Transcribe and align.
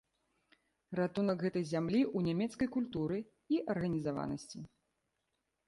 Ратунак 0.99 1.43
гэтай 1.47 1.65
зямлі 1.73 2.01
ў 2.17 2.31
нямецкай 2.31 2.67
культуры 2.77 3.21
і 3.57 3.63
арганізаванасці. 3.77 4.59